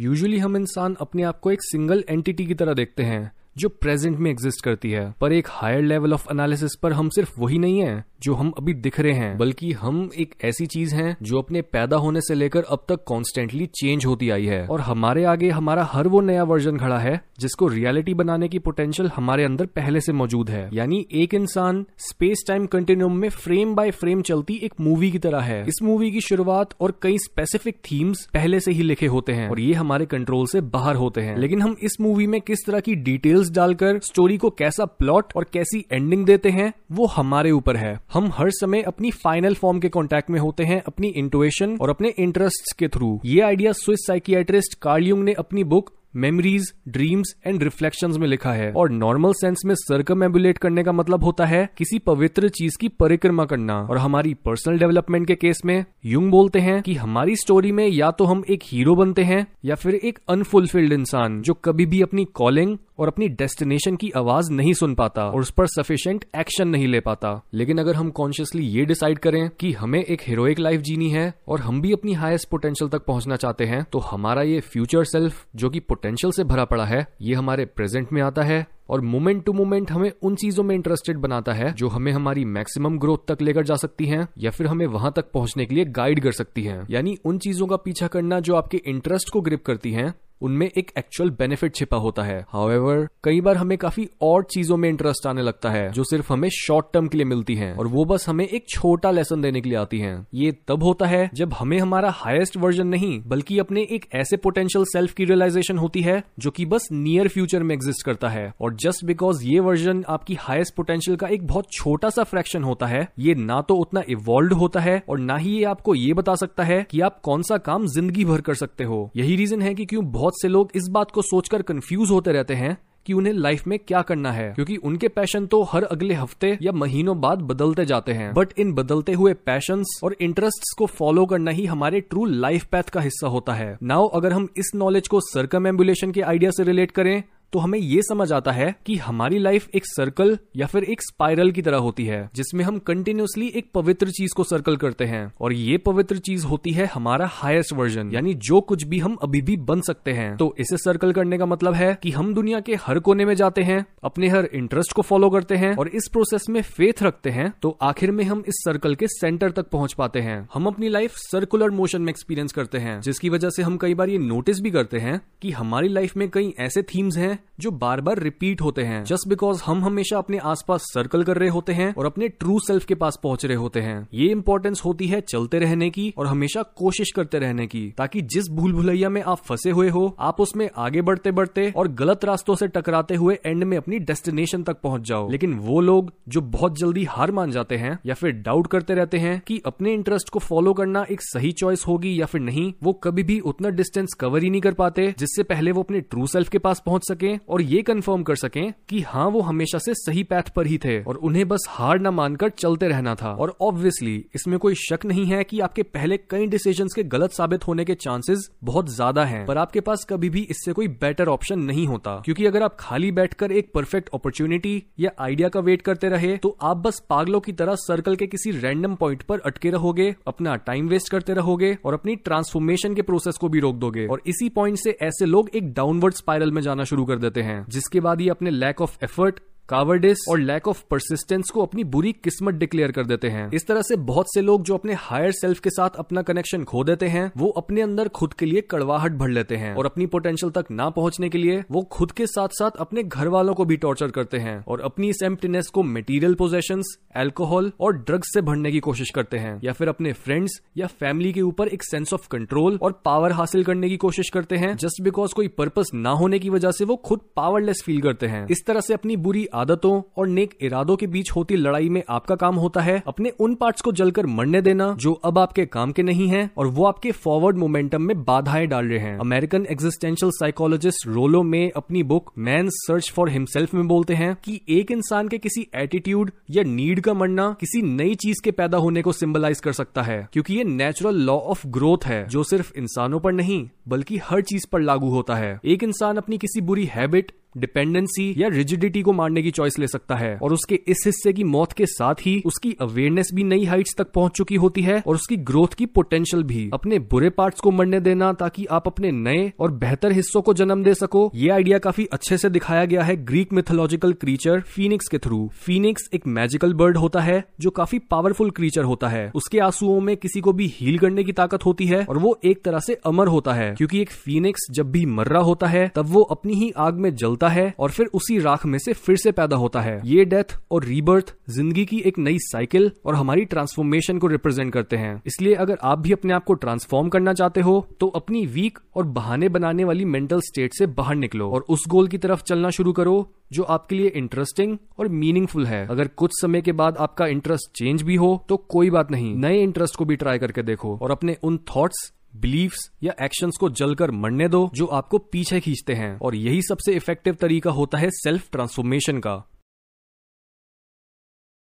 Usually 0.00 0.38
हम 0.38 0.56
इंसान 0.56 0.96
अपने 1.00 1.22
आप 1.22 1.40
को 1.40 1.50
एक 1.50 1.58
सिंगल 1.62 2.04
एंटिटी 2.08 2.46
की 2.46 2.54
तरह 2.54 2.74
देखते 2.74 3.02
हैं। 3.02 3.32
जो 3.56 3.68
प्रेजेंट 3.68 4.18
में 4.18 4.30
एग्जिस्ट 4.30 4.64
करती 4.64 4.90
है। 4.90 5.14
पर 5.20 5.32
एक 5.32 5.46
हायर 5.50 5.82
लेवल 5.82 6.12
ऑफ़ 6.14 6.26
एनालिसिस 6.30 6.70
पर 6.82 6.92
हम 6.92 7.08
सिर्फ़ 7.08 7.40
वही 7.40 7.58
नहीं 7.58 7.82
है, 7.82 8.04
जो 8.20 8.34
हम 8.34 8.50
अभी 8.50 8.74
दिख 8.74 9.00
रहे 9.00 9.12
हैं, 9.12 9.38
बल्कि 9.38 9.72
हम 9.72 10.10
एक 10.18 10.34
ऐसी 10.44 10.66
चीज़ 10.66 10.94
हैं, 10.94 11.16
जो 11.22 11.38
अपने 11.38 11.62
पैदा 11.62 11.96
होने 11.96 12.20
से 12.20 12.34
लेकर 12.34 12.62
अब 12.62 12.84
तक 12.88 13.04
कॉन्स्टेंटली 13.06 13.66
चेंज 13.66 14.06
होती 14.06 14.30
आई 14.30 14.46
है। 14.46 14.66
और 14.66 14.80
हमारे 14.80 15.24
आगे 15.24 15.50
हमारा 15.50 15.84
हर 15.84 16.08
वो 16.08 16.20
नया 16.20 16.42
वर्जन 16.42 16.76
खड़ा 16.76 16.98
है, 16.98 17.20
जिसको 17.38 17.66
रियलिटी 17.66 18.14
बनाने 18.14 18.48
की 18.48 18.58
पोटेंशियल 18.58 19.10
हमारे 19.16 19.44
अंदर 19.44 19.66
पहले 19.66 20.00
से 20.00 20.12
मौजूद 20.12 20.50
है। 20.50 20.70
यानी 20.72 21.06
एक 21.12 21.34
इंसान 21.34 21.86
स्पेस 21.98 22.44
टाइम 22.48 22.66
कंटिन्यूम 22.66 23.16
में 23.16 23.28
फ्रेम 23.28 23.74
बाय 23.74 23.90
फ्रेम 23.90 24.22
चलती 24.22 24.54
एक 24.54 24.74
मूवी 24.80 25.10
की 25.10 25.18
तरह 25.18 25.40
है। 25.40 25.62
इस 25.62 25.74
मूवी 25.82 26.10
की 26.10 26.20
शुरुआत 26.20 26.74
और 26.80 26.98
कई 27.02 27.18
स्पेसिफिक 27.18 27.76
थीम्स 27.76 28.28
पहले 28.34 28.60
से 28.60 28.72
ही 28.72 28.82
लिखे 28.82 29.06
होते 29.06 29.32
हैं, 29.32 29.48
और 29.48 29.60
ये 29.60 29.74
हमारे 29.74 30.06
कंट्रोल 30.06 30.46
से 30.46 30.60
बाहर 30.60 30.96
होते 30.96 31.20
हैं। 31.20 31.36
लेकिन 31.36 31.62
हम 31.62 31.76
इस 31.82 31.92
मूवी 32.00 32.26
में 32.26 32.40
किस 32.40 32.58
तरह 32.66 32.80
की 32.80 32.94
डिटेल्स 33.40 33.54
डालकर 33.56 33.98
स्टोरी 33.98 34.36
को 34.36 34.50
कैसा 34.50 34.84
प्लॉट 34.84 35.32
और 35.36 35.44
कैसी 35.52 35.84
एंडिंग 35.92 36.24
देते 36.26 36.50
हैं, 36.50 36.72
वो 36.92 37.06
हमारे 37.06 37.50
ऊपर 37.50 37.76
है। 37.76 37.94
हम 38.12 38.30
हर 38.34 38.50
समय 38.50 38.82
अपनी 38.82 39.10
फाइनल 39.24 39.54
फॉर्म 39.54 39.80
के 39.80 39.88
कॉन्टेक्ट 39.88 40.30
में 40.30 40.40
होते 40.40 40.64
हैं, 40.64 40.82
अपनी 40.86 41.08
इंटुएशन 41.16 41.76
और 41.80 41.90
अपने 41.90 42.12
इंटरेस्ट 42.18 42.76
के 42.78 42.88
थ्रू 42.88 43.20
ये 43.24 43.40
आइडिया 43.40 43.72
स्विस 43.72 44.06
साइकियाट्रिस्ट 44.06 44.78
कार्लियुंग 44.82 45.24
ने 45.24 45.32
अपनी 45.32 45.64
book 45.64 45.90
memories 46.16 46.62
dreams 46.88 47.34
and 47.46 47.62
reflections 47.62 48.16
में 48.16 48.26
लिखा 48.28 48.52
है। 48.52 48.72
और 48.72 48.90
नॉर्मल 48.90 49.32
सेंस 49.32 49.62
में 49.66 49.74
सर्कम 49.74 50.52
करने 50.52 50.82
का 50.84 50.92
मतलब 50.92 51.24
होता 51.24 51.44
है 51.44 51.68
किसी 51.78 51.98
पवित्र 51.98 52.48
चीज़ 52.48 52.78
की 52.80 52.88
परिक्रमा 52.88 53.44
करना। 53.44 53.74
और 53.90 53.98
हमारी 53.98 54.34
पर्सनल 54.34 54.78
डेवलपमेंट 54.78 55.26
के 55.26 55.34
केस 55.34 55.60
में 55.64 55.84
यूंग 56.04 56.30
बोलते 56.30 56.60
हैं 56.60 56.80
कि 56.82 56.94
हमारी 56.94 57.36
स्टोरी 57.36 57.72
में 57.72 57.86
या 57.86 58.10
तो 58.10 58.24
हम 58.24 58.42
एक 58.50 58.60
हीरो 58.64 58.94
बनते 58.94 59.22
हैं 59.22 59.46
या 59.64 59.74
फिर 59.74 59.94
एक 59.94 60.18
अनफुलफिल्ड 60.28 60.92
इंसान 60.92 61.40
जो 61.42 61.54
कभी 61.54 61.86
भी 61.86 62.02
अपनी 62.02 62.24
कॉलिंग 62.24 62.76
और 63.00 63.08
अपनी 63.08 63.28
डेस्टिनेशन 63.30 63.96
की 63.96 64.10
आवाज़ 64.16 64.50
नहीं 64.52 64.72
सुन 64.72 64.94
पाता 64.94 65.24
और 65.24 65.40
उस 65.40 65.50
पर 65.50 65.66
सफिशियंट 65.66 66.24
एक्शन 66.36 66.68
नहीं 66.68 66.86
ले 66.86 67.00
पाता। 67.00 67.30
लेकिन 67.54 67.78
अगर 67.78 67.94
हम 67.94 68.10
कॉन्शियसली 68.10 68.66
ये 68.66 68.84
डिसाइड 68.84 69.18
करें 69.18 69.48
कि 69.60 69.72
हमें 69.72 70.02
एक 70.02 70.22
हीरोइक 70.22 70.58
लाइफ 70.58 70.80
जीनी 70.80 71.10
है 71.10 71.32
और 71.48 71.60
हम 71.60 71.80
भी 71.80 71.92
अपनी 71.92 72.12
हाईएस्ट 72.12 72.48
पोटेंशियल 72.48 72.90
तक 72.90 73.04
पहुँचना 73.04 73.36
चाहते 73.36 73.64
हैं 73.64 73.84
तो 73.92 73.98
हमारा 74.00 74.42
ये 74.42 74.60
फ्यूचर 74.62 75.04
सेल्फ 75.04 75.46
जो 75.56 75.70
कि 75.70 75.80
पोटेंशियल 75.80 76.32
से 76.32 76.44
भरा 76.44 76.64
पड़ा 76.64 76.84
है, 76.84 77.06
ये 77.20 77.34
हमारे 77.34 77.64
प्रेजेंट 77.66 78.12
में 78.12 78.22
आता 78.22 78.42
है 78.42 78.66
और 78.90 79.00
मोमेंट 79.00 79.44
टू 79.44 79.52
मोमेंट 79.52 79.90
हमें 79.90 80.10
उन 80.22 80.34
चीज़ों 80.34 80.64
में 80.64 80.74
इंटरेस्टेड 80.74 81.18
बनाता 81.18 81.52
है 81.52 81.72
जो 81.72 81.88
हमें 81.88 82.12
हमारी 82.12 82.44
मैक्सिमम 82.44 82.98
ग्रोथ 82.98 83.18
तक 83.28 83.42
लेकर 83.42 83.64
जा 83.64 83.74
सकती 83.74 84.06
हैं 84.06 84.26
या 84.38 84.50
फिर 84.50 84.66
हमें 84.66 84.86
वहाँ 84.86 85.12
तक 85.16 85.30
पहुँचने 85.30 85.66
के 85.66 85.74
लिए 85.74 85.84
गाइड 85.84 86.22
कर 86.22 86.32
सकती 86.32 86.62
हैं। 86.62 86.86
यानी 86.90 87.16
उन 87.24 87.38
चीज़ों 87.38 87.66
का 87.66 87.76
पीछा 87.76 88.06
करना 88.06 88.40
जो 88.40 88.54
आपके 88.54 88.82
इंटरेस्ट 88.86 89.30
को 89.30 89.40
ग्रिप 89.40 89.64
करती 89.64 89.92
हैं 89.92 90.12
उनमें 90.42 90.66
एक 90.68 90.90
एक्चुअल 90.98 91.30
बेनिफिट 91.30 91.74
छिपा 91.74 91.96
होता 91.96 92.22
है। 92.22 92.38
हाउएवर 92.48 93.08
कई 93.24 93.40
बार 93.40 93.56
हमें 93.56 93.76
काफ़ी 93.78 94.08
और 94.22 94.44
चीज़ों 94.44 94.76
में 94.76 94.88
इंटरेस्ट 94.88 95.26
आने 95.26 95.42
लगता 95.42 95.70
है, 95.70 95.90
जो 95.92 96.04
सिर्फ़ 96.04 96.32
हमें 96.32 96.48
शॉर्ट 96.52 96.86
टर्म 96.92 97.08
के 97.08 97.18
लिए 97.18 97.26
मिलती 97.26 97.54
है, 97.54 97.72
और 97.74 97.86
वो 97.86 98.04
बस 98.04 98.28
हमें 98.28 98.46
एक 98.46 98.68
छोटा 98.70 99.10
लेसन 99.10 99.42
देने 99.42 99.60
के 99.60 99.68
लिए 99.68 99.78
आती 99.78 99.98
है। 99.98 100.14
ये 100.34 100.52
तब 100.68 100.82
होता 100.82 101.06
है 101.06 101.28
जब 101.34 101.52
हमें 101.52 101.78
हमारा 101.78 102.10
हाईएस्ट 102.14 102.56
वर्जन 102.56 102.86
नहीं, 102.86 103.20
बल्कि 103.26 103.58
अपने 103.58 103.86
एक 103.90 104.06
ऐसे 104.14 104.36
पोटेंशियल 104.36 104.84
सेल्फ 104.84 105.12
की 105.12 105.24
रियलाइजेशन 105.24 105.78
होती 105.78 106.02
है, 106.02 106.22
जो 106.38 106.50
कि 106.50 106.66
बस 106.66 106.88
नियर 106.92 107.28
फ्यूचर 107.28 107.62
में 107.62 107.74
एग्जिस्ट 107.74 108.04
करता 108.06 108.28
है। 108.28 108.52
और 108.60 108.74
जस्ट 108.76 109.04
बिकॉज़ 109.04 109.44
ये 109.44 109.60
वर्जन 109.60 110.04
आपकी 110.08 110.34
हाईएस्ट 110.40 110.74
पोटेंशियल 110.76 111.16
का 111.16 111.28
एक 111.28 111.46
बहुत 111.46 111.72
छोटा 111.72 112.10
सा 112.10 112.22
फ्रैक्शन 112.22 112.64
होता 112.64 112.86
है, 112.86 113.06
ये 113.18 113.34
ना 113.34 113.60
तो 113.60 113.74
उतना 113.74 114.02
इवॉल्व 114.08 114.56
होता 114.56 114.80
है, 114.80 115.02
और 115.08 115.18
ना 115.18 115.36
ही 115.36 115.50
ये 115.50 115.64
आपको 115.64 115.94
ये 115.94 116.12
बता 116.14 116.34
सकता 116.34 116.64
है 116.64 116.82
कि 116.90 117.00
आप 117.00 117.20
कौन 117.20 117.42
सा 117.42 117.56
काम 117.58 117.86
ज़िंदगी 117.86 118.24
भर 118.24 118.40
कर 118.40 118.54
सकते 118.54 118.84
हो। 118.84 119.10
यही 119.16 119.36
रीजन 119.36 119.62
है 119.62 119.74
कि 119.74 119.84
क्यों 119.84 120.04
बहुत 120.12 120.29
बहुत 120.30 120.42
से 120.42 120.48
लोग 120.48 120.70
इस 120.76 120.86
बात 120.88 121.10
को 121.10 121.22
सोचकर 121.22 121.62
कंफ्यूज 121.62 122.10
होते 122.10 122.32
रहते 122.32 122.54
हैं 122.54 122.76
कि 123.06 123.12
उन्हें 123.12 123.32
लाइफ 123.34 123.66
में 123.66 123.78
क्या 123.78 124.00
करना 124.02 124.32
है, 124.32 124.52
क्योंकि 124.54 124.76
उनके 124.78 125.08
पैशन 125.08 125.46
तो 125.46 125.62
हर 125.62 125.84
अगले 125.84 126.14
हफ़्ते 126.14 126.58
या 126.62 126.72
महीनों 126.72 127.20
बाद 127.20 127.38
बदलते 127.42 127.84
जाते 127.84 128.12
हैं। 128.12 128.32
बट 128.34 128.52
इन 128.58 128.72
बदलते 128.72 129.12
हुए 129.12 129.32
पैशन 129.46 129.82
और 130.04 130.16
इंटरेस्ट 130.20 130.76
को 130.78 130.86
फॉलो 130.88 131.24
करना 131.26 131.50
ही 131.50 131.64
हमारे 131.66 132.00
ट्रू 132.02 132.24
लाइफ 132.26 132.64
पैथ 132.64 132.90
का 132.90 133.00
हिस्सा 133.00 133.28
होता 133.28 133.52
है। 133.52 133.76
नाउ 133.82 134.06
अगर 134.10 134.32
हम 134.32 134.48
इस 134.56 134.70
नॉलेज 134.74 135.08
को 135.08 135.20
सर्कम 135.22 135.70
के 136.10 136.20
आइडिया 136.22 136.50
से 136.50 136.64
रिलेट 136.64 136.90
करें 136.90 137.22
तो 137.52 137.58
हमें 137.58 137.78
ये 137.78 138.02
समझ 138.02 138.30
आता 138.32 138.52
है 138.52 138.74
कि 138.86 138.96
हमारी 138.96 139.38
लाइफ 139.38 139.68
एक 139.74 139.86
सर्कल 139.86 140.36
या 140.56 140.66
फिर 140.66 140.84
एक 140.84 141.02
स्पाइरल 141.02 141.50
की 141.50 141.62
तरह 141.62 141.78
होती 141.78 142.04
है, 142.04 142.28
जिसमें 142.34 142.64
हम 142.64 142.78
कंटिन्यूसली 142.78 143.46
एक 143.48 143.70
पवित्र 143.74 144.10
चीज़ 144.10 144.34
को 144.36 144.44
सर्कल 144.44 144.76
करते 144.76 145.04
हैं। 145.04 145.32
और 145.40 145.52
ये 145.52 145.78
पवित्र 145.78 146.18
चीज़ 146.18 146.46
होती 146.46 146.70
है 146.70 146.86
हमारा 146.86 147.26
हाईएस्ट 147.32 147.72
वर्जन 147.72 148.10
यानी 148.12 148.34
जो 148.40 148.60
कुछ 148.60 148.84
भी 148.84 148.98
हम 148.98 149.16
अभी 149.22 149.40
भी 149.42 149.56
बन 149.58 149.80
सकते 149.80 150.12
हैं। 150.12 150.36
तो 150.36 150.54
इसे 150.58 150.76
सर्कल 150.76 151.12
करने 151.12 151.38
का 151.38 151.46
मतलब 151.46 151.74
है 151.74 151.96
कि 152.02 152.10
हम 152.10 152.32
दुनिया 152.34 152.60
के 152.60 152.74
हर 152.76 152.98
कोने 152.98 153.24
में 153.24 153.34
जाते 153.34 153.62
हैं, 153.62 153.84
अपने 154.04 154.28
हर 154.28 154.48
इंटरेस्ट 154.54 154.92
को 154.92 155.02
फॉलो 155.02 155.30
करते 155.30 155.56
हैं 155.56 155.74
और 155.76 155.88
इस 155.88 156.08
प्रोसेस 156.08 156.46
में 156.50 156.60
फेथ 156.62 157.02
रखते 157.02 157.30
हैं 157.30 157.52
तो 157.62 157.76
आखिर 157.82 158.10
में 158.10 158.24
हम 158.24 158.44
इस 158.48 158.62
सर्कल 158.64 158.94
के 158.94 159.06
सेंटर 159.08 159.50
तक 159.50 159.68
पहुँच 159.68 159.92
पाते 159.92 160.20
हैं। 160.20 160.48
हम 160.54 160.66
अपनी 160.66 160.88
लाइफ 160.88 161.16
सर्कुलर 161.16 161.70
मोशन 161.70 162.02
में 162.02 162.10
एक्सपीरियंस 162.10 162.52
करते 162.52 162.78
हैं, 162.78 163.00
जिसकी 163.00 163.28
वजह 163.28 163.50
से 163.50 163.62
हम 163.62 163.76
कई 163.76 163.94
बार 163.94 164.08
ये 164.08 164.18
नोटिस 164.18 164.60
भी 164.60 164.70
करते 164.70 164.98
हैं 164.98 165.20
कि 165.42 165.50
हमारी 165.50 165.88
लाइफ 165.88 166.16
में 166.16 166.28
कई 166.30 166.52
ऐसे 166.58 166.82
थीम्स 166.84 167.16
हैं 167.16 167.38
जो 167.60 167.70
बार 167.70 168.00
बार 168.00 168.18
रिपीट 168.18 168.60
होते 168.62 168.82
हैं। 168.82 169.02
जस्ट 169.04 169.28
बिकॉज़ 169.28 169.62
हम 169.66 169.84
हमेशा 169.84 170.18
अपने 170.18 170.38
आसपास 170.38 170.80
सर्कल 170.84 171.22
कर 171.22 171.38
रहे 171.38 171.48
होते 171.48 171.72
हैं 171.72 171.94
और 171.94 172.06
अपने 172.06 172.28
ट्रू 172.28 172.58
सेल्फ 172.58 172.84
के 172.84 172.94
पास 172.94 173.18
पहुँच 173.22 173.44
रहे 173.44 173.56
होते 173.56 173.80
हैं। 173.80 174.08
ये 174.14 174.28
इंपॉर्टेंस 174.28 174.82
होती 174.84 175.06
है 175.06 175.20
चलते 175.20 175.58
रहने 175.58 175.90
की 175.90 176.12
और 176.18 176.26
हमेशा 176.26 176.62
कोशिश 176.62 177.10
करते 177.10 177.38
रहने 177.38 177.66
की, 177.66 177.94
ताकि 177.98 178.20
जिस 178.22 178.48
भूल 178.50 178.72
भुलैया 178.72 179.08
में 179.08 179.22
आप 179.22 179.38
फंसे 179.38 179.70
हुए 179.70 179.88
हो, 179.88 180.16
आप 180.20 180.40
उसमें 180.40 180.68
आगे 180.76 181.02
बढ़ते 181.02 181.30
बढ़ते 181.30 181.72
और 181.76 181.88
गलत 181.88 182.24
रास्तों 182.24 182.54
से 182.54 182.68
टकराते 182.68 183.14
हुए 183.14 183.38
एंड 183.46 183.64
में 183.64 183.76
अपनी 183.76 183.98
डेस्टिनेशन 183.98 184.62
तक 184.62 184.80
पहुँच 184.80 185.02
जाओ। 185.02 185.28
लेकिन 185.30 185.54
वो 185.54 185.80
लोग 185.80 186.12
जो 186.28 186.40
बहुत 186.40 186.78
जल्दी 186.78 187.04
हार 187.04 187.32
मान 187.32 187.50
जाते 187.50 187.76
हैं 187.76 187.98
या 188.06 188.14
फिर 188.14 188.32
डाउट 188.32 188.66
करते 188.66 188.94
रहते 188.94 189.18
हैं 189.18 189.40
कि 189.46 189.60
अपने 189.66 189.92
इंटरेस्ट 189.92 190.28
को 190.28 190.38
फॉलो 190.38 190.72
करना 190.72 191.04
एक 191.10 191.22
सही 191.22 191.52
चॉइस 191.52 191.84
होगी 191.86 192.20
या 192.20 192.26
फिर 192.26 192.40
नहीं, 192.40 192.72
वो 192.82 192.92
कभी 192.92 193.22
भी 193.22 193.38
उतना 193.40 193.68
डिस्टेंस 193.68 194.14
कवर 194.20 194.42
ही 194.42 194.50
नहीं 194.50 194.60
कर 194.60 194.72
पाते 194.72 195.14
जिससे 195.30 195.42
पहले 195.44 195.72
वो 195.72 195.82
अपने 195.82 196.00
ट्रू 196.02 196.26
सेल्फ 196.26 196.48
के 196.48 196.58
पास 196.58 196.82
पहुँच 196.86 197.02
सके 197.04 197.34
और 197.48 197.62
ये 197.62 197.80
कंफर्म 197.82 198.22
कर 198.22 198.36
सकें 198.36 198.72
कि 198.88 199.00
हाँ 199.00 199.26
वो 199.30 199.40
हमेशा 199.40 199.78
से 199.78 199.92
सही 199.94 200.22
पैथ 200.24 200.48
पर 200.54 200.66
ही 200.66 200.78
थे 200.78 200.98
और 201.02 201.16
उन्हें 201.18 201.46
बस 201.48 201.66
हार 201.68 202.00
न 202.00 202.08
मानकर 202.10 202.48
चलते 202.50 202.88
रहना 202.88 203.14
था। 203.14 203.32
और 203.32 203.54
ऑब्वियसली 203.60 204.14
इसमें 204.34 204.58
कोई 204.58 204.74
शक 204.76 205.04
नहीं 205.06 205.24
है 205.26 205.42
कि 205.44 205.60
आपके 205.60 205.82
पहले 205.88 206.16
कई 206.30 206.46
डिसीज़न 206.46 206.88
के 206.96 207.02
गलत 207.06 207.32
साबित 207.32 207.66
होने 207.66 207.84
के 207.84 207.94
चांसेस 207.96 208.48
बहुत 208.64 208.90
ज़्यादा 208.90 209.24
है, 209.24 209.44
पर 209.46 209.58
आपके 209.58 209.80
पास 209.80 210.04
कभी 210.10 210.30
भी 210.30 210.42
इससे 210.50 210.72
कोई 210.72 210.88
बेटर 211.00 211.28
ऑप्शन 211.28 211.60
नहीं 211.60 211.86
होता। 211.86 212.16
क्योंकि 212.24 212.46
अगर 212.46 212.62
आप 212.62 212.76
खाली 212.80 213.12
बैठकर 213.12 213.52
एक 213.52 213.70
परफेक्ट 213.74 214.08
अपॉर्चुनिटी 214.14 214.82
या 215.00 215.10
आइडिया 215.20 215.48
का 215.48 215.60
वेट 215.60 215.82
करते 215.82 216.08
रहे 216.08 216.36
तो 216.38 216.56
आप 216.62 216.76
बस 216.78 217.02
पागलों 217.10 217.40
की 217.40 217.52
तरह 217.52 217.74
सर्कल 217.76 218.16
के 218.16 218.26
किसी 218.26 218.50
रैंडम 218.58 218.94
पॉइंट 218.96 219.22
पर 219.22 219.40
अटके 219.42 219.70
रहोगे, 219.70 220.14
अपना 220.26 220.56
टाइम 220.58 220.88
वेस्ट 220.88 221.10
करते 221.10 221.34
रहोगे 221.34 221.76
और 221.84 221.94
अपनी 221.94 222.16
ट्रांसफॉर्मेशन 222.18 222.94
के 222.94 223.02
प्रोसेस 223.02 223.36
को 223.36 223.48
भी 223.48 223.60
रोक 223.60 223.76
दोगे। 223.76 224.06
और 224.06 224.22
इसी 224.26 224.48
पॉइंट 224.50 224.78
से 224.78 224.96
ऐसे 225.02 225.19
लोग 225.26 225.50
एक 225.54 225.72
डाउनवर्ड 225.74 226.14
स्पाइरल 226.14 226.52
में 226.52 226.62
जाना 226.62 226.84
शुरू 226.84 227.04
कर 227.04 227.18
देते 227.18 227.42
हैं, 227.42 227.64
जिसके 227.68 228.00
बाद 228.00 228.20
ये 228.20 228.28
अपने 228.28 228.50
लैक 228.50 228.80
ऑफ़ 228.80 228.98
एफर्ट 229.04 229.40
कावर्डिस 229.70 230.18
और 230.28 230.38
लैक 230.38 230.68
ऑफ़ 230.68 230.82
परसिस्टेंस 230.90 231.50
को 231.50 231.62
अपनी 231.62 231.84
बुरी 231.84 232.12
किस्मत 232.12 232.54
डिक्लेयर 232.54 232.92
कर 232.92 233.06
देते 233.06 233.28
हैं। 233.28 233.50
इस 233.54 233.66
तरह 233.66 233.82
से 233.82 233.96
बहुत 233.96 234.26
से 234.34 234.40
लोग 234.40 234.62
जो 234.62 234.74
अपने 234.74 234.94
हायर 234.94 235.32
सेल्फ 235.32 235.60
के 235.60 235.70
साथ 235.70 235.90
अपना 235.98 236.22
कनेक्शन 236.22 236.64
खो 236.64 236.84
देते 236.84 237.06
हैं, 237.06 237.32
वो 237.36 237.48
अपने 237.48 237.80
अंदर 237.80 238.08
खुद 238.08 238.32
के 238.32 238.46
लिए 238.46 238.60
कड़वाहट 238.60 239.12
भर 239.12 239.28
लेते 239.28 239.56
हैं। 239.56 239.74
और 239.74 239.86
अपनी 239.86 240.06
पोटेंशियल 240.06 240.52
तक 240.52 240.64
ना 240.70 240.88
पहुँचने 240.90 241.28
के 241.28 241.38
लिए 241.38 241.64
वो 241.70 241.82
खुद 241.82 242.12
के 242.12 242.26
साथ 242.26 242.48
साथ 242.52 242.70
अपने 242.70 243.02
घर 243.02 243.28
वालों 243.28 243.54
को 243.54 243.64
भी 243.64 243.76
टॉर्चर 243.76 244.10
करते 244.10 244.38
हैं 244.38 244.64
और 244.68 244.80
अपनी 244.80 245.08
इस 245.08 245.22
एम्प्टीनेस 245.24 245.66
को 245.66 245.82
मेटीरियल 245.82 246.34
पोजेशन 246.34 246.82
एल्कोहल 247.16 247.72
और 247.80 247.92
ड्रग्स 247.92 248.32
से 248.34 248.40
भरने 248.40 248.72
की 248.72 248.80
कोशिश 248.80 249.10
करते 249.10 249.38
हैं। 249.38 249.60
या 249.64 249.72
फिर 249.72 249.88
अपने 249.88 250.12
फ्रेंड्स 250.12 250.60
या 250.76 250.86
फैमिली 250.86 251.32
के 251.32 251.42
ऊपर 251.42 251.68
एक 251.68 251.82
सेंस 251.82 252.12
ऑफ़ 252.12 252.28
कंट्रोल 252.28 252.78
और 252.82 253.00
पावर 253.04 253.32
हासिल 253.32 253.64
करने 253.64 253.88
की 253.88 253.96
कोशिश 253.96 254.28
करते 254.28 254.56
हैं 254.56 254.76
जस्ट 254.76 255.02
बिकॉज़ 255.02 255.34
कोई 255.34 255.48
पर्पज 255.48 255.90
ना 255.94 256.10
होने 256.10 256.38
की 256.38 256.50
वजह 256.50 256.70
से 256.70 256.84
वो 256.84 256.96
खुद 256.96 257.20
पावरलेस 257.36 257.82
फील 257.86 258.00
करते 258.00 258.26
हैं। 258.26 258.46
इस 258.50 258.64
तरह 258.66 258.80
से 258.80 258.94
अपनी 258.94 259.16
बुरी 259.16 259.46
आदतों 259.60 260.00
और 260.16 260.28
नेक 260.28 260.56
इरादों 260.60 260.96
के 260.96 261.06
बीच 261.06 261.30
होती 261.30 261.56
लड़ाई 261.56 261.88
में 261.88 262.02
आपका 262.08 262.34
काम 262.36 262.56
होता 262.56 262.80
है, 262.80 263.02
अपने 263.06 263.30
उन 263.40 263.54
पार्ट्स 263.54 263.80
को 263.80 263.92
जलकर 263.92 264.26
मरने 264.26 264.60
देना, 264.62 264.94
जो 264.98 265.12
अब 265.14 265.38
आपके 265.38 265.66
काम 265.66 265.92
के 265.92 266.02
नहीं 266.02 266.28
है, 266.28 266.48
और 266.56 266.66
वो 266.66 266.84
आपके 266.84 267.10
फॉरवर्ड 267.12 267.56
मोमेंटम 267.56 268.02
में 268.02 268.22
बाधाएँ 268.24 268.66
डाल 268.66 268.86
रहे 268.86 268.98
हैं। 268.98 269.18
अमेरिकन 269.18 269.66
एग्जिस्टेंशियल 269.70 270.30
साइकोलॉजिस्ट 270.32 271.06
रोलो 271.06 271.42
में 271.42 271.70
अपनी 271.76 272.02
book 272.02 272.30
man 272.38 272.68
search 272.70 273.10
for 273.10 273.30
himself 273.30 273.74
में 273.74 273.86
बोलते 273.88 274.14
हैं 274.14 274.34
कि 274.44 274.60
एक 274.68 274.90
इंसान 274.90 275.28
के 275.28 275.38
किसी 275.38 275.66
एटीट्यूड 275.74 276.30
या 276.50 276.62
नीड 276.62 277.00
का 277.00 277.14
मरना 277.14 277.48
किसी 277.60 277.82
नई 277.82 278.14
चीज़ 278.14 278.42
के 278.44 278.50
पैदा 278.50 278.78
होने 278.78 279.02
को 279.02 279.12
सिंबलाइज 279.12 279.60
कर 279.60 279.72
सकता 279.72 280.02
है, 280.02 280.28
क्योंकि 280.32 280.54
ये 280.54 280.64
नेचुरल 280.64 281.20
लॉ 281.20 281.34
ऑफ़ 281.34 281.66
ग्रोथ 281.68 282.04
है, 282.04 282.24
जो 282.28 282.42
सिर्फ़ 282.44 282.72
इंसानों 282.76 283.20
पर 283.20 283.32
नहीं, 283.32 283.68
बल्कि 283.88 284.18
हर 284.24 284.40
चीज़ 284.42 284.66
पर 284.72 284.80
लागू 284.80 285.08
होता 285.08 285.34
है। 285.34 285.58
एक 285.64 285.82
इंसान 285.82 286.16
अपनी 286.16 286.38
किसी 286.38 286.60
बुरी 286.60 286.84
हैबिट 286.84 287.32
डिपेंडेंसी 287.56 288.34
या 288.38 288.48
रिजिडिटी 288.48 289.02
को 289.02 289.12
मारने 289.12 289.42
की 289.42 289.50
चॉइस 289.50 289.78
ले 289.78 289.86
सकता 289.86 290.14
है 290.14 290.36
और 290.42 290.52
उसके 290.52 290.74
इस 290.88 291.02
हिस्से 291.06 291.32
की 291.32 291.44
मौत 291.44 291.72
के 291.72 291.86
साथ 291.86 292.14
ही 292.20 292.42
उसकी 292.46 292.74
अवेयरनेस 292.80 293.30
भी 293.34 293.44
नई 293.44 293.64
हाइट्स 293.64 293.94
तक 293.98 294.10
पहुँच 294.12 294.32
चुकी 294.32 294.54
होती 294.54 294.82
है 294.82 295.02
और 295.06 295.14
उसकी 295.14 295.36
ग्रोथ 295.36 295.74
की 295.74 295.86
पोटेंशियल 295.86 296.42
भी। 296.42 296.68
अपने 296.74 296.98
बुरे 297.10 297.30
पार्ट्स 297.30 297.60
को 297.60 297.70
मरने 297.70 298.00
देना 298.00 298.32
ताकि 298.32 298.66
आप 298.70 298.86
अपने 298.86 299.10
नए 299.12 299.52
और 299.58 299.70
बेहतर 299.70 300.12
हिस्सों 300.12 300.42
को 300.42 300.54
जन्म 300.54 300.84
दे 300.84 300.94
सको। 300.94 301.30
ये 301.34 301.48
आइडिया 301.50 301.78
काफ़ी 301.78 302.06
अच्छे 302.12 302.38
से 302.38 302.50
दिखाया 302.50 302.84
गया 302.84 303.02
है 303.02 303.16
ग्रीक 303.24 303.52
मिथोलॉजिकल 303.52 304.12
क्रीचर 304.12 304.60
फीनिक्स 304.60 305.08
के 305.08 305.18
थ्रू 305.18 305.48
फीनिक्स 305.54 306.08
एक 306.14 306.26
मैजिकल 306.26 306.74
बर्ड 306.74 306.96
होता 306.96 307.20
है 307.20 307.42
जो 307.60 307.70
काफ़ी 307.70 307.98
पावरफुल 308.10 308.50
क्रीचर 308.50 308.84
होता 308.84 309.08
है। 309.08 309.30
उसके 309.34 309.58
आंसुओं 309.58 310.00
में 310.00 310.16
किसी 310.16 310.40
को 310.40 310.52
भी 310.52 310.66
हील 310.66 310.98
करने 310.98 311.24
की 311.24 311.32
ताकत 311.32 311.64
होती 311.64 311.86
है 311.86 312.04
और 312.04 312.18
वो 312.18 312.38
एक 312.44 312.62
तरह 312.64 312.78
से 312.78 312.94
अमर 313.06 313.26
होता 313.26 313.52
है। 313.52 313.74
क्योंकि 313.74 314.00
एक 314.00 314.10
फीनिक्स 314.10 314.66
जब 314.70 314.90
भी 314.90 315.04
मर 315.06 315.26
रहा 315.26 315.42
होता 315.42 315.66
है, 315.66 315.88
तब 315.94 316.06
वो 316.06 316.22
अपनी 316.22 316.54
ही 316.54 316.72
आग 316.76 316.94
में 316.94 317.14
जलता 317.14 317.39
है 317.48 317.72
और 317.78 317.90
फिर 317.90 318.06
उसी 318.14 318.38
राख 318.38 318.66
में 318.66 318.78
से 318.78 318.92
फिर 318.94 319.16
से 319.16 319.32
पैदा 319.32 319.56
होता 319.56 319.80
है। 319.80 320.00
ये 320.04 320.24
डेथ 320.24 320.56
और 320.70 320.84
रीबर्थ 320.84 321.34
ज़िंदगी 321.50 321.84
की 321.84 321.98
एक 322.00 322.18
नई 322.18 322.38
साइकिल 322.42 322.90
और 323.06 323.14
हमारी 323.14 323.44
ट्रांसफॉर्मेशन 323.46 324.18
को 324.18 324.26
रिप्रेजेंट 324.26 324.72
करते 324.72 324.96
हैं। 324.96 325.20
इसलिए 325.26 325.54
अगर 325.56 325.78
आप 325.82 325.98
भी 325.98 326.12
अपने 326.12 326.32
आप 326.32 326.44
को 326.44 326.54
ट्रांसफॉर्म 326.56 327.08
करना 327.08 327.32
चाहते 327.32 327.60
हो 327.60 327.86
तो 328.00 328.08
अपनी 328.16 328.44
वीक 328.48 328.78
और 328.96 329.04
बहाने 329.10 329.48
बनाने 329.48 329.84
वाली 329.84 330.04
मेंटल 330.06 330.40
स्टेट 330.42 330.74
से 330.74 330.86
बाहर 330.88 331.14
निकलो 331.16 331.50
और 331.50 331.64
उस 331.68 331.84
गोल 331.88 332.08
की 332.08 332.18
तरफ़ 332.18 332.42
चलना 332.42 332.70
शुरू 332.70 332.92
करो, 332.92 333.32
जो 333.52 333.62
आपके 333.64 333.96
लिए 333.96 334.08
इंटरेस्टिंग 334.10 334.76
और 334.98 335.08
मीनिंगफुल 335.10 335.66
है। 335.66 335.86
अगर 335.88 336.08
कुछ 336.08 336.30
समय 336.34 336.60
के 336.60 336.72
बाद 336.74 336.96
आपका 336.98 337.26
इंटरेस्ट 337.28 337.70
चेंज 337.74 338.02
भी 338.02 338.16
हो 338.16 338.28
तो 338.48 338.56
कोई 338.68 338.90
बात 338.90 339.10
नहीं। 339.10 339.34
नए 339.36 339.58
इंटरेस्ट 339.58 339.96
को 339.96 340.04
भी 340.04 340.16
ट्राई 340.16 340.38
करके 340.38 340.62
देखो 340.64 340.96
और 340.96 341.10
अपने 341.10 341.36
उन 341.42 341.58
थॉट्स 341.68 342.10
बिलीव्स 342.36 342.90
या 343.02 343.14
एक्शंस 343.22 343.56
को 343.60 343.70
जलकर 343.70 344.10
मरने 344.10 344.48
दो, 344.48 344.70
जो 344.74 344.86
आपको 344.86 345.18
पीछे 345.18 345.60
खींचते 345.60 345.94
हैं। 345.94 346.18
और 346.18 346.34
यही 346.34 346.62
सबसे 346.62 346.92
इफ़ेक्टिव 346.92 347.34
तरीका 347.34 347.70
होता 347.70 347.98
है 347.98 348.10
सेल्फ 348.10 348.50
ट्रांसफॉर्मेशन 348.52 349.18
का। 349.18 349.46